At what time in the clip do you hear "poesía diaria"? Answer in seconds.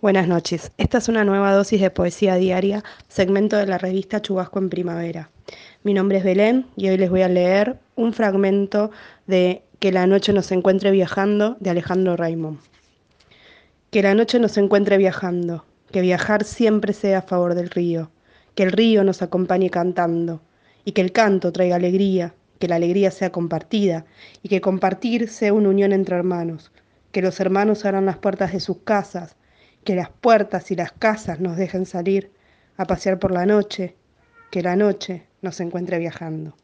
1.90-2.84